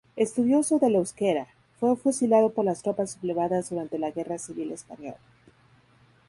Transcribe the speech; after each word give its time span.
Estudioso 0.15 0.79
del 0.79 0.95
Euskera, 0.95 1.45
fue 1.79 1.95
fusilado 1.95 2.49
por 2.51 2.65
las 2.65 2.81
tropas 2.81 3.11
sublevadas 3.11 3.69
durante 3.69 3.99
la 3.99 4.09
Guerra 4.09 4.39
Civil 4.39 4.71
española. 4.71 5.17